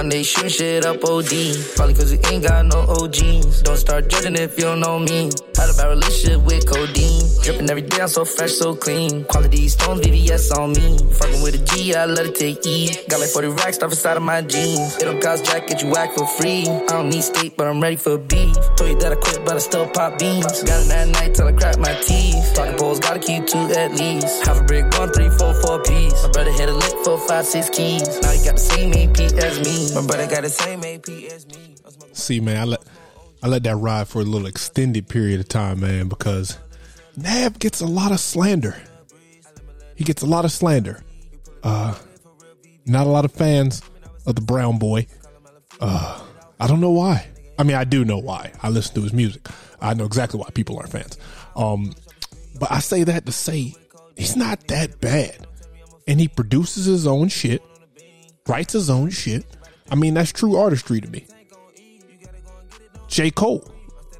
[0.00, 1.32] they shoot shit up OD.
[1.76, 3.62] Probably cause we ain't got no OGs.
[3.62, 5.30] Don't start judging if you don't know me.
[5.56, 7.22] Had a bad relationship with codeine.
[7.42, 9.24] Dripping every day, I'm so fresh, so clean.
[9.24, 10.98] Quality stones, VVS on me.
[11.14, 12.90] Fucking with a G, I let it take E.
[13.08, 14.96] Got like 40 racks stuff inside of my jeans.
[14.96, 16.62] It don't cost jack, get you whack for free.
[16.66, 18.54] I don't need steak, but I'm ready for beef.
[18.76, 20.62] Told you that I quit, but I still pop beans.
[20.62, 22.54] Got it that night till I crack my teeth.
[22.54, 24.46] Talking poles, gotta keep two at least.
[24.46, 24.90] Half a brick,
[26.42, 28.20] brother hit a lick for five, six keys.
[28.20, 29.94] Now he got the same AP as me.
[29.94, 31.76] My brother got the same AP as me.
[32.12, 32.82] See, man, I let
[33.42, 36.58] I let that ride for a little extended period of time, man, because
[37.16, 38.76] Nav gets a lot of slander.
[39.94, 41.04] He gets a lot of slander.
[41.62, 41.94] Uh,
[42.86, 43.82] not a lot of fans
[44.26, 45.06] of the Brown Boy.
[45.80, 46.20] Uh,
[46.58, 47.28] I don't know why.
[47.56, 48.52] I mean, I do know why.
[48.62, 49.46] I listen to his music.
[49.80, 51.18] I know exactly why people aren't fans.
[51.54, 51.94] Um,
[52.58, 53.74] but I say that to say
[54.16, 55.46] he's not that bad,
[56.06, 57.62] and he produces his own shit,
[58.46, 59.44] writes his own shit.
[59.90, 61.26] I mean, that's true artistry to me.
[63.08, 63.30] J.
[63.30, 63.70] Cole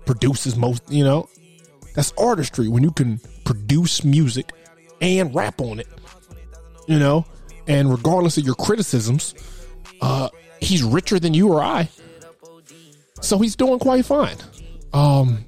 [0.04, 1.28] produces most, you know,
[1.94, 4.52] that's artistry when you can produce music
[5.00, 5.88] and rap on it,
[6.86, 7.24] you know,
[7.66, 9.34] and regardless of your criticisms,
[10.00, 10.28] uh,
[10.60, 11.88] he's richer than you or I.
[13.20, 14.36] So he's doing quite fine.
[14.92, 15.44] Um,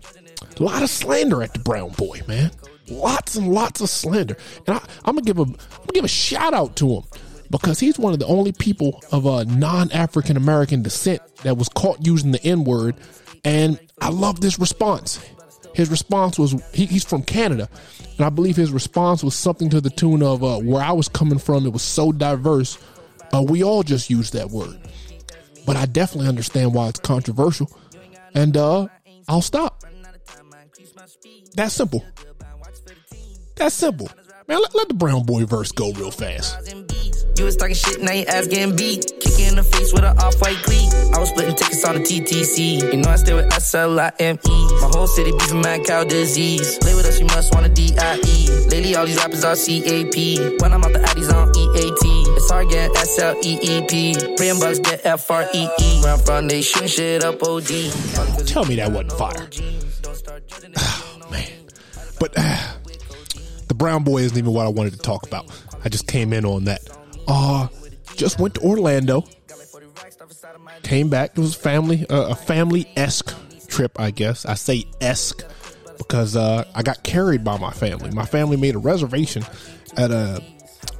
[0.59, 2.51] a lot of slander at the Brown Boy, man.
[2.89, 6.09] Lots and lots of slander, and I, I'm gonna give a I'm gonna give a
[6.09, 7.03] shout out to him
[7.51, 11.69] because he's one of the only people of a non African American descent that was
[11.69, 12.97] caught using the N word,
[13.45, 15.25] and I love this response.
[15.75, 17.69] His response was he, he's from Canada,
[18.19, 21.09] and I believe his response was something to the tune of uh, "Where I was
[21.09, 22.77] coming from, it was so diverse,
[23.33, 24.79] uh, we all just use that word."
[25.65, 27.71] But I definitely understand why it's controversial,
[28.35, 28.89] and uh,
[29.27, 29.83] I'll stop.
[31.55, 32.05] That's simple.
[33.65, 34.11] That's simple.
[34.47, 36.69] Man, let, let the brown boy verse go real fast.
[37.39, 39.11] You was talking shit, now your ass getting beat.
[39.21, 40.93] Kick you in the face with an off-white cleat.
[41.15, 42.93] I was splitting tickets on the TTC.
[42.93, 44.81] You know I stay with S-L-I-M-E.
[44.83, 46.77] My whole city beefing mad cow disease.
[46.77, 48.69] Play with us, you must want a D-I-E.
[48.69, 50.59] Lately, all these rappers are C-A-P.
[50.61, 52.25] When I'm out the Addies on E-A-T.
[52.37, 54.37] It's hard getting S-L-E-E-P.
[54.37, 56.03] Praying bucks get F-R-E-E.
[56.03, 57.91] Where I'm from, they shooting shit up O-D.
[58.45, 59.49] Tell me that wasn't fire.
[60.77, 61.49] Oh, man.
[62.21, 62.74] But uh,
[63.85, 65.45] brown boy isn't even what I wanted to talk about.
[65.85, 66.81] I just came in on that.
[67.29, 67.69] Uh,
[68.17, 69.25] just went to Orlando.
[70.83, 71.33] Came back.
[71.37, 73.35] It was family, uh, a family esque
[73.67, 74.47] trip, I guess.
[74.47, 75.45] I say esque
[75.99, 78.11] because uh, I got carried by my family.
[78.13, 79.45] My family made a reservation
[79.99, 80.43] at a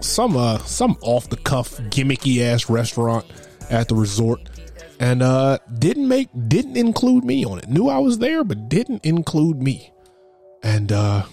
[0.01, 3.25] some uh some off the cuff gimmicky ass restaurant
[3.71, 4.41] at the resort
[5.01, 7.69] and uh didn't make didn't include me on it.
[7.71, 9.91] Knew I was there but didn't include me.
[10.63, 11.25] And uh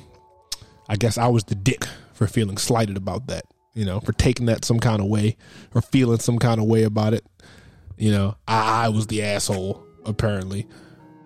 [0.91, 4.47] I guess I was the dick for feeling slighted about that, you know, for taking
[4.47, 5.37] that some kind of way
[5.73, 7.25] or feeling some kind of way about it.
[7.95, 10.67] You know, I, I was the asshole apparently.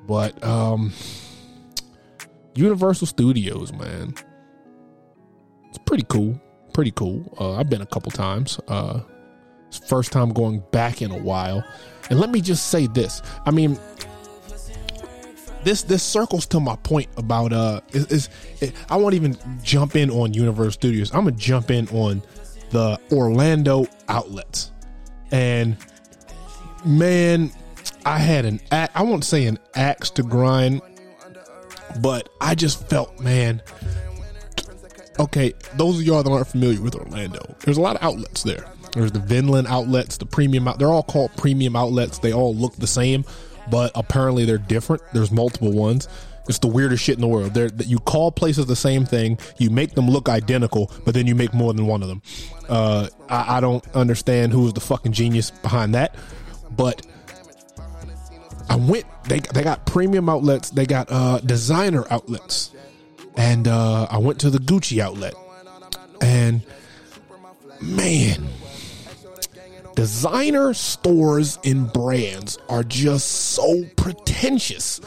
[0.05, 0.93] But um
[2.53, 4.13] Universal Studios, man.
[5.69, 6.39] It's pretty cool.
[6.71, 7.35] Pretty cool.
[7.39, 8.59] Uh, I've been a couple times.
[8.67, 8.99] Uh,
[9.87, 11.63] first time going back in a while.
[12.11, 13.23] And let me just say this.
[13.47, 13.79] I mean,
[15.65, 18.29] this this circles to my point about uh is, is
[18.61, 21.11] it, I won't even jump in on Universal Studios.
[21.11, 22.21] I'm gonna jump in on
[22.69, 24.71] the Orlando outlets.
[25.31, 25.75] And
[26.85, 27.51] man,
[28.05, 30.81] I had an I won't say an axe to grind,
[31.99, 33.61] but I just felt man.
[35.17, 38.65] Okay, those of y'all that aren't familiar with Orlando, there's a lot of outlets there.
[38.91, 40.77] There's the Vineland outlets, the premium out.
[40.77, 42.19] They're all called premium outlets.
[42.19, 43.25] They all look the same,
[43.69, 45.01] but apparently they're different.
[45.13, 46.07] There's multiple ones.
[46.47, 47.53] It's the weirdest shit in the world.
[47.53, 51.33] They're, you call places the same thing, you make them look identical, but then you
[51.33, 52.21] make more than one of them.
[52.69, 56.15] Uh, I, I don't understand who is the fucking genius behind that,
[56.69, 57.05] but
[58.69, 59.05] I went.
[59.25, 60.69] They they got premium outlets.
[60.69, 62.71] They got uh, designer outlets,
[63.35, 65.33] and uh, I went to the Gucci outlet,
[66.21, 66.61] and
[67.81, 68.47] man,
[69.95, 75.01] designer stores and brands are just so pretentious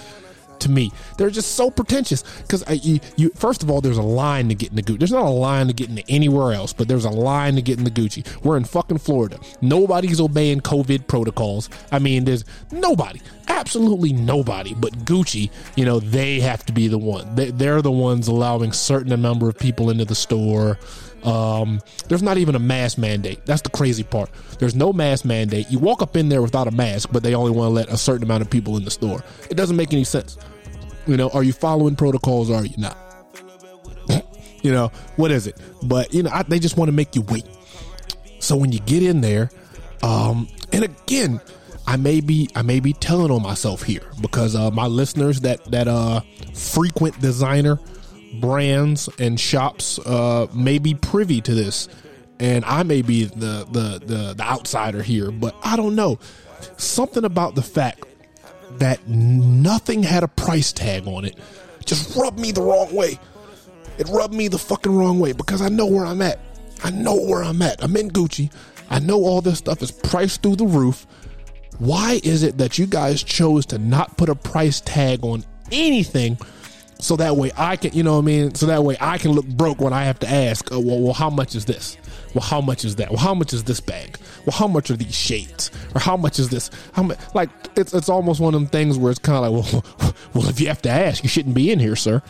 [0.61, 0.93] to me.
[1.17, 4.55] They're just so pretentious because uh, you, you, first of all, there's a line to
[4.55, 4.99] get into Gucci.
[4.99, 7.79] There's not a line to get into anywhere else, but there's a line to get
[7.79, 8.27] into Gucci.
[8.45, 9.39] We're in fucking Florida.
[9.61, 11.71] Nobody's obeying COVID protocols.
[11.93, 15.51] I mean, there's nobody, absolutely nobody, but Gucci.
[15.77, 17.35] You know, they have to be the one.
[17.35, 20.79] They, they're the ones allowing certain number of people into the store.
[21.25, 23.45] Um, there's not even a mask mandate.
[23.47, 24.31] That's the crazy part.
[24.59, 25.71] There's no mask mandate.
[25.71, 27.97] You walk up in there without a mask, but they only want to let a
[27.97, 29.23] certain amount of people in the store.
[29.51, 30.39] It doesn't make any sense.
[31.07, 32.97] You know, are you following protocols or are you not?
[34.63, 35.57] you know, what is it?
[35.83, 37.47] But, you know, I, they just want to make you wait.
[38.41, 39.51] So when you get in there,
[40.03, 41.41] Um, and again,
[41.89, 45.65] I may be I may be telling on myself here because uh, my listeners that
[45.73, 46.21] that uh
[46.55, 47.81] frequent designer
[48.35, 51.89] brands and shops uh may be privy to this,
[52.41, 56.19] and I may be the the the, the outsider here, but I don't know
[56.77, 58.05] something about the fact
[58.79, 61.39] that nothing had a price tag on it
[61.89, 63.19] just rubbed me the wrong way.
[63.99, 66.39] It rubbed me the fucking wrong way because I know where I'm at.
[66.85, 67.83] I know where I'm at.
[67.83, 68.53] I'm in Gucci.
[68.91, 71.07] I know all this stuff is priced through the roof.
[71.79, 76.39] Why is it that you guys chose to not put a price tag on anything
[77.01, 78.55] so that way I can, you know what I mean?
[78.55, 81.13] So that way I can look broke when I have to ask, oh, well, well,
[81.13, 81.97] how much is this?
[82.35, 83.11] Well, how much is that?
[83.11, 84.19] Well, how much is this bag?
[84.45, 85.71] Well, how much are these shades?
[85.95, 86.71] Or how much is this?
[86.93, 87.09] How?
[87.35, 90.49] Like, it's, it's almost one of them things where it's kind of like, well, well,
[90.49, 92.23] if you have to ask, you shouldn't be in here, sir.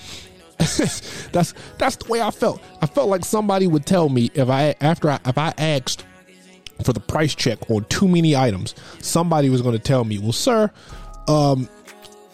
[0.59, 2.61] that's that's the way I felt.
[2.83, 6.05] I felt like somebody would tell me if I after I, if I asked
[6.83, 10.33] for the price check on too many items, somebody was going to tell me, "Well,
[10.33, 10.73] sir,
[11.29, 11.69] um,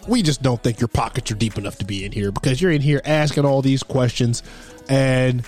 [0.08, 2.70] we just don't think your pockets are deep enough to be in here because you're
[2.70, 4.42] in here asking all these questions
[4.88, 5.44] and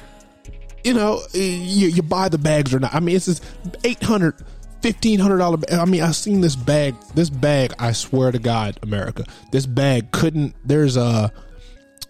[0.84, 2.94] you know you, you buy the bags or not.
[2.94, 3.40] I mean it's this
[3.84, 4.34] 800
[4.82, 9.24] 1500 dollar i mean i've seen this bag this bag i swear to god america
[9.50, 11.32] this bag couldn't there's a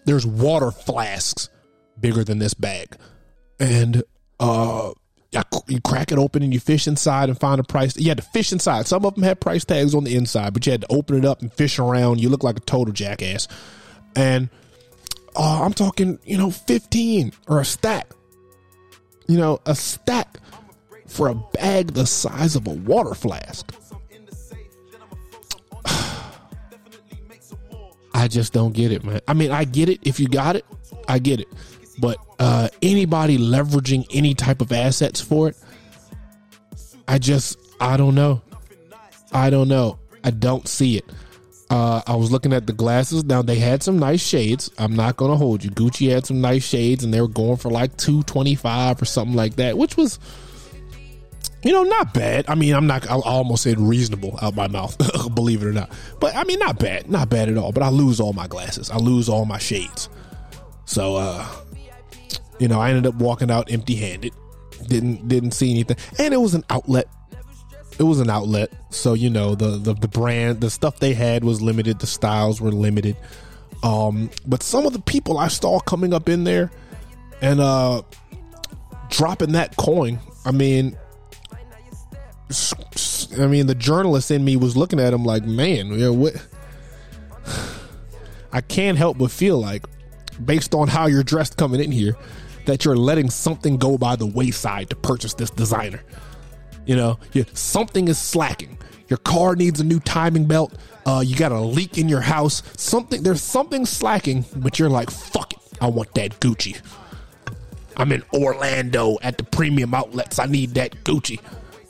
[0.07, 1.49] there's water flasks
[1.99, 2.95] bigger than this bag.
[3.59, 4.03] And
[4.39, 4.91] uh
[5.67, 7.97] you crack it open and you fish inside and find a price.
[7.97, 8.87] You had to fish inside.
[8.87, 11.25] Some of them had price tags on the inside, but you had to open it
[11.25, 12.19] up and fish around.
[12.21, 13.47] You look like a total jackass.
[14.15, 14.49] And
[15.35, 18.11] uh, I'm talking, you know, 15 or a stack.
[19.27, 20.39] You know, a stack
[21.05, 23.73] for a bag the size of a water flask.
[28.13, 29.19] I just don't get it, man.
[29.27, 29.99] I mean, I get it.
[30.03, 30.65] If you got it,
[31.07, 31.47] I get it.
[31.99, 35.57] But uh, anybody leveraging any type of assets for it,
[37.07, 38.41] I just, I don't know.
[39.31, 39.99] I don't know.
[40.23, 41.05] I don't see it.
[41.69, 43.25] Uh, I was looking at the glasses.
[43.25, 44.71] Now they had some nice shades.
[44.77, 45.69] I'm not gonna hold you.
[45.69, 49.05] Gucci had some nice shades, and they were going for like two twenty five or
[49.05, 50.17] something like that, which was,
[51.63, 52.45] you know, not bad.
[52.47, 53.09] I mean, I'm not.
[53.09, 54.97] I almost said reasonable out my mouth,
[55.35, 55.91] believe it or not.
[56.21, 57.73] But I mean, not bad, not bad at all.
[57.73, 58.89] But I lose all my glasses.
[58.89, 60.07] I lose all my shades.
[60.85, 61.45] So, uh,
[62.59, 64.33] you know, I ended up walking out empty handed.
[64.87, 67.07] Didn't didn't see anything, and it was an outlet.
[67.97, 71.43] It was an outlet, so you know the the, the brand, the stuff they had
[71.43, 71.99] was limited.
[71.99, 73.17] The styles were limited.
[73.83, 76.71] Um, but some of the people I saw coming up in there
[77.41, 78.03] and uh
[79.09, 80.19] dropping that coin.
[80.45, 80.97] I mean,
[83.37, 86.35] I mean, the journalist in me was looking at him like, man, you know what?
[88.51, 89.85] I can't help but feel like,
[90.43, 92.15] based on how you're dressed coming in here,
[92.67, 96.03] that you're letting something go by the wayside to purchase this designer.
[96.85, 98.77] You know, you, something is slacking.
[99.09, 100.73] Your car needs a new timing belt.
[101.05, 102.61] Uh, you got a leak in your house.
[102.77, 106.79] Something there's something slacking, but you're like, fuck it, I want that Gucci.
[107.95, 110.37] I'm in Orlando at the premium outlets.
[110.37, 111.39] I need that Gucci.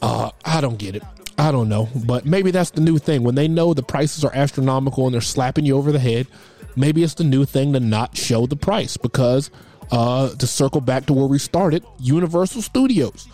[0.02, 1.04] Uh, I don't get it.
[1.40, 3.24] I don't know, but maybe that's the new thing.
[3.24, 6.28] When they know the prices are astronomical and they're slapping you over the head,
[6.76, 9.52] maybe it's the new thing to not show the price because
[9.92, 13.28] uh, to circle back to where we started, Universal Studios.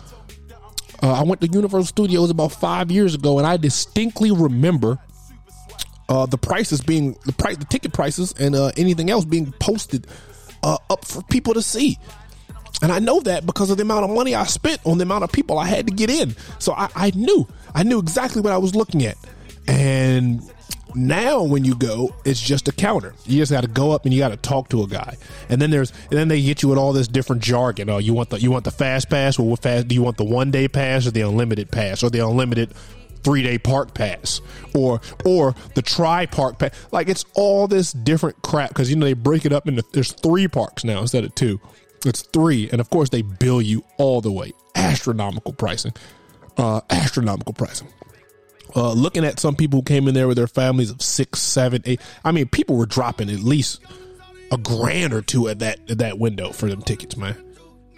[1.02, 4.98] Uh, I went to Universal Studios about five years ago, and I distinctly remember
[6.08, 10.06] uh, the prices being the price, the ticket prices, and uh, anything else being posted
[10.62, 11.98] uh, up for people to see.
[12.82, 15.24] And I know that because of the amount of money I spent on the amount
[15.24, 16.34] of people I had to get in.
[16.58, 19.16] So I, I knew, I knew exactly what I was looking at.
[19.66, 20.42] And
[20.94, 23.14] now, when you go, it's just a counter.
[23.26, 25.16] You just got to go up and you got to talk to a guy.
[25.48, 27.90] And then there's, and then they get you with all this different jargon.
[27.90, 29.38] Oh, you want the, you want the fast pass?
[29.38, 29.88] Well, what fast?
[29.88, 32.72] Do you want the one day pass or the unlimited pass or the unlimited
[33.22, 34.42] three day park pass
[34.74, 36.72] or or the tri park pass?
[36.92, 40.12] Like it's all this different crap because you know they break it up into there's
[40.12, 41.60] three parks now instead of two.
[42.06, 45.92] It's three, and of course they bill you all the way astronomical pricing,
[46.58, 47.88] uh, astronomical pricing.
[48.76, 51.80] Uh, looking at some people who came in there with their families of six, seven,
[51.84, 52.00] eight.
[52.24, 53.80] I mean, people were dropping at least
[54.50, 57.36] a grand or two at that at that window for them tickets, man.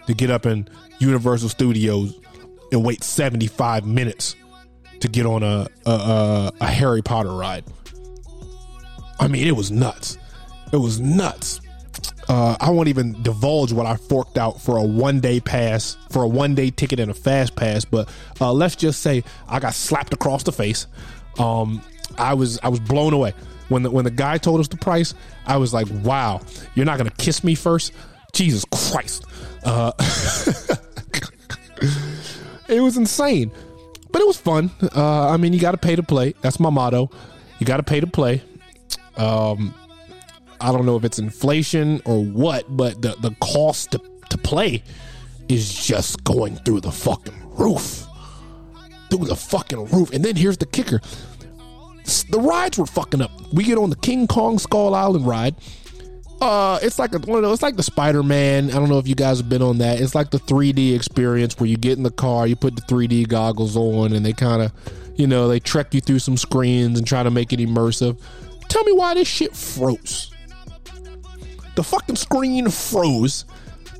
[0.05, 0.69] To get up in
[0.99, 2.19] Universal Studios
[2.71, 4.35] and wait seventy five minutes
[4.99, 7.63] to get on a a, a a Harry Potter ride.
[9.19, 10.17] I mean, it was nuts.
[10.71, 11.59] It was nuts.
[12.29, 16.23] Uh, I won't even divulge what I forked out for a one day pass, for
[16.23, 17.85] a one day ticket and a fast pass.
[17.85, 18.09] But
[18.41, 20.87] uh, let's just say I got slapped across the face.
[21.39, 21.81] Um,
[22.17, 23.33] I was I was blown away
[23.69, 25.13] when the when the guy told us the price.
[25.45, 26.41] I was like, "Wow,
[26.75, 27.93] you're not gonna kiss me first?
[28.33, 29.25] Jesus Christ!"
[29.63, 29.91] Uh,
[32.67, 33.51] it was insane.
[34.11, 34.71] But it was fun.
[34.95, 36.33] Uh, I mean, you got to pay to play.
[36.41, 37.11] That's my motto.
[37.59, 38.41] You got to pay to play.
[39.17, 39.73] Um,
[40.61, 44.83] I don't know if it's inflation or what, but the the cost to, to play
[45.49, 48.05] is just going through the fucking roof,
[49.09, 50.11] through the fucking roof.
[50.11, 51.01] And then here's the kicker:
[52.29, 53.31] the rides were fucking up.
[53.53, 55.55] We get on the King Kong Skull Island ride.
[56.39, 57.19] Uh, it's like a,
[57.51, 58.69] it's like the Spider Man.
[58.69, 59.99] I don't know if you guys have been on that.
[59.99, 63.27] It's like the 3D experience where you get in the car, you put the 3D
[63.27, 64.71] goggles on, and they kind of,
[65.15, 68.21] you know, they trek you through some screens and try to make it immersive.
[68.67, 70.31] Tell me why this shit froze.
[71.77, 73.45] The fucking screen froze.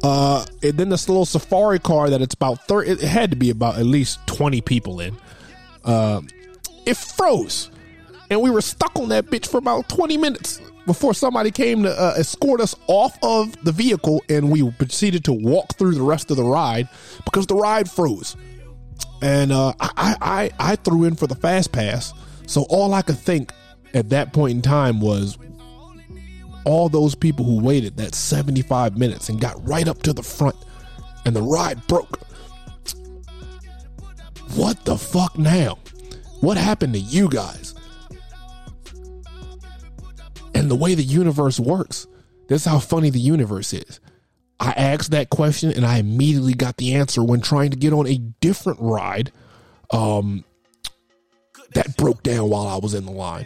[0.04, 3.52] Uh, and then this little safari car that it's about 30, it had to be
[3.52, 5.16] about at least 20 people in.
[5.86, 6.22] Uh,
[6.88, 7.70] it froze.
[8.32, 11.92] And we were stuck on that bitch for about 20 minutes before somebody came to
[11.92, 16.32] uh, escort us off of the vehicle and we proceeded to walk through the rest
[16.32, 16.90] of the ride
[17.26, 18.36] because the ride froze.
[19.22, 22.12] And uh, I, I, I threw in for the fast pass.
[22.48, 23.54] So all I could think
[23.94, 25.38] at that point in time was
[26.68, 30.56] all those people who waited that 75 minutes and got right up to the front
[31.26, 32.20] and the ride broke.
[34.56, 35.80] What the fuck now?
[36.42, 37.74] What happened to you guys?
[40.58, 42.08] and the way the universe works.
[42.48, 44.00] This is how funny the universe is.
[44.60, 48.08] I asked that question and I immediately got the answer when trying to get on
[48.08, 49.32] a different ride
[49.92, 50.44] um,
[51.74, 53.46] that broke down while I was in the line.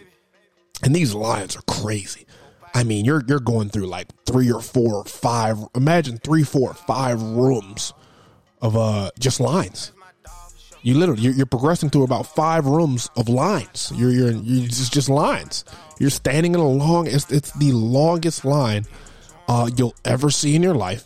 [0.83, 2.25] And these lines are crazy.
[2.73, 5.57] I mean, you're you're going through like three or four or five.
[5.75, 7.93] Imagine three, four, five rooms
[8.61, 9.91] of uh just lines.
[10.83, 13.91] You literally you're, you're, progressing through about five rooms of lines.
[13.95, 15.63] You're you're, you're just just lines.
[15.99, 17.07] You're standing in a long.
[17.07, 18.85] It's it's the longest line
[19.47, 21.05] uh, you'll ever see in your life,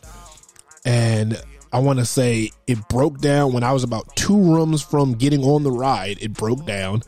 [0.86, 1.42] and
[1.74, 5.44] I want to say it broke down when I was about two rooms from getting
[5.44, 6.20] on the ride.
[6.22, 7.02] It broke down,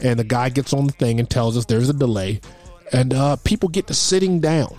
[0.00, 2.40] and the guy gets on the thing and tells us there's a delay,
[2.92, 4.76] and uh, people get to sitting down,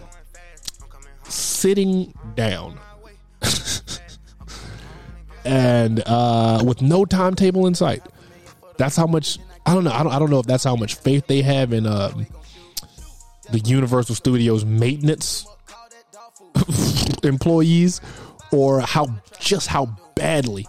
[1.23, 2.79] sitting down.
[5.45, 8.01] and uh, with no timetable in sight.
[8.77, 9.91] That's how much I don't know.
[9.91, 12.11] I don't, I don't know if that's how much faith they have in uh,
[13.51, 15.45] the Universal Studios maintenance
[17.23, 18.01] employees,
[18.51, 19.07] or how
[19.39, 20.67] just how badly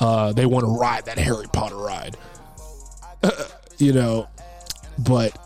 [0.00, 2.16] uh, they want to ride that Harry Potter ride.
[3.78, 4.28] you know,
[4.98, 5.36] but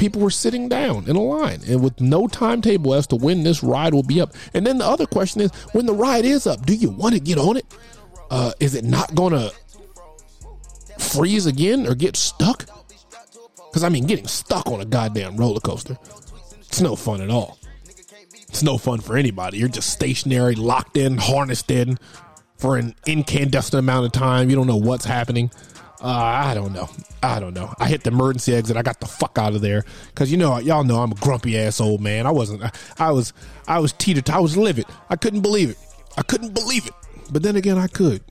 [0.00, 3.62] people were sitting down in a line and with no timetable as to when this
[3.62, 4.32] ride will be up.
[4.54, 7.20] And then the other question is when the ride is up, do you want to
[7.20, 7.66] get on it?
[8.30, 9.52] Uh, is it not going to
[10.98, 12.64] freeze again or get stuck?
[13.68, 15.98] Because I mean, getting stuck on a goddamn roller coaster,
[16.60, 17.58] it's no fun at all.
[18.48, 19.58] It's no fun for anybody.
[19.58, 21.98] You're just stationary, locked in, harnessed in
[22.56, 24.48] for an incandescent amount of time.
[24.48, 25.50] You don't know what's happening.
[26.02, 26.88] Uh, I don't know.
[27.22, 27.74] I don't know.
[27.78, 28.76] I hit the emergency exit.
[28.76, 31.58] I got the fuck out of there because you know y'all know I'm a grumpy
[31.58, 32.26] ass old man.
[32.26, 32.62] I wasn't.
[32.62, 33.32] I, I was.
[33.68, 34.30] I was teetered.
[34.30, 34.86] I was livid.
[35.10, 35.78] I couldn't believe it.
[36.16, 36.94] I couldn't believe it.
[37.30, 38.22] But then again, I could.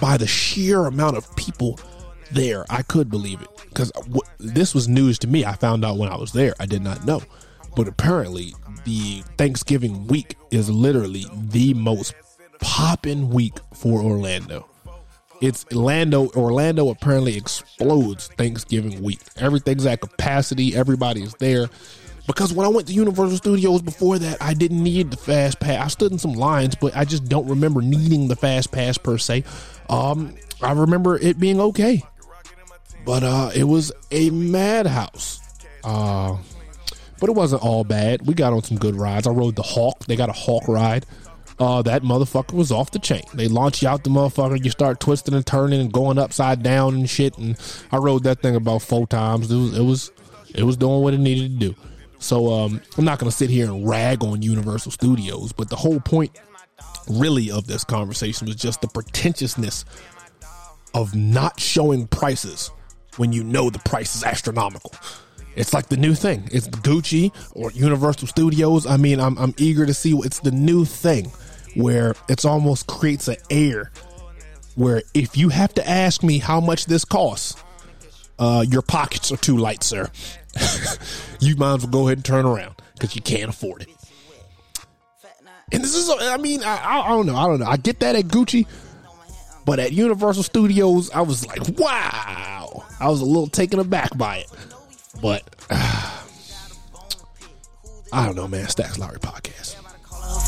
[0.00, 1.78] By the sheer amount of people
[2.32, 5.44] there, I could believe it because w- this was news to me.
[5.44, 6.54] I found out when I was there.
[6.58, 7.22] I did not know,
[7.76, 8.54] but apparently
[8.84, 12.14] the Thanksgiving week is literally the most
[12.60, 14.68] popping week for Orlando
[15.40, 16.28] it's Orlando.
[16.30, 19.20] Orlando apparently explodes Thanksgiving week.
[19.36, 20.74] Everything's at capacity.
[20.74, 21.68] Everybody is there.
[22.26, 25.82] Because when I went to Universal Studios before that, I didn't need the fast pass.
[25.82, 29.16] I stood in some lines, but I just don't remember needing the fast pass per
[29.16, 29.44] se.
[29.88, 32.02] Um, I remember it being okay,
[33.06, 35.40] but uh, it was a madhouse.
[35.82, 36.36] Uh,
[37.18, 38.26] but it wasn't all bad.
[38.26, 39.26] We got on some good rides.
[39.26, 40.04] I rode the Hulk.
[40.04, 41.06] They got a Hulk ride
[41.58, 43.22] uh, that motherfucker was off the chain.
[43.34, 46.94] They launch you out the motherfucker, you start twisting and turning and going upside down
[46.94, 47.36] and shit.
[47.38, 47.56] And
[47.90, 49.50] I rode that thing about four times.
[49.50, 50.12] It was it was
[50.54, 51.74] it was doing what it needed to do.
[52.20, 56.00] So um, I'm not gonna sit here and rag on Universal Studios, but the whole
[56.00, 56.38] point
[57.08, 59.84] really of this conversation was just the pretentiousness
[60.94, 62.70] of not showing prices
[63.16, 64.92] when you know the price is astronomical.
[65.58, 66.48] It's like the new thing.
[66.52, 68.86] It's Gucci or Universal Studios.
[68.86, 70.16] I mean, I'm I'm eager to see.
[70.18, 71.32] It's the new thing
[71.74, 73.90] where it's almost creates an air
[74.76, 77.60] where if you have to ask me how much this costs,
[78.38, 80.08] uh, your pockets are too light, sir.
[81.40, 83.88] you might as well go ahead and turn around because you can't afford it.
[85.72, 87.66] And this is, I mean, I, I don't know, I don't know.
[87.66, 88.66] I get that at Gucci,
[89.66, 92.84] but at Universal Studios, I was like, wow.
[93.00, 94.50] I was a little taken aback by it.
[95.20, 96.14] But uh,
[98.12, 98.68] I don't know, man.
[98.68, 99.76] Stacks Lowry podcast.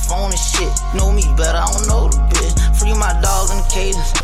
[0.08, 1.58] Phone and shit, know me better.
[1.58, 2.78] I don't know the bitch.
[2.78, 4.20] Free my dogs the cages.